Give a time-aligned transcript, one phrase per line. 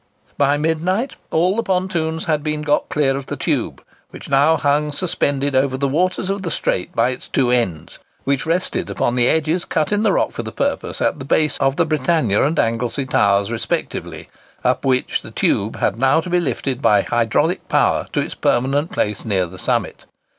[0.35, 4.91] By midnight all the pontoons had been got clear of the tube, which now hung
[4.91, 9.27] suspended over the waters of the Strait by its two ends, which rested upon the
[9.27, 12.57] edges cut in the rock for the purpose at the base of the Britannia and
[12.57, 14.27] Anglesey towers respectively,
[14.63, 18.91] up which the tube had now to be lifted by hydraulic power to its permanent
[18.91, 20.07] place near the summit.